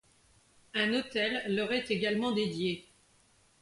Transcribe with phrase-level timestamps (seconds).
[0.73, 2.87] Un autel leur est également dédié.